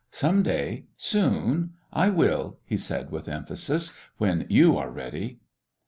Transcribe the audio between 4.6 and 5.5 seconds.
are ready."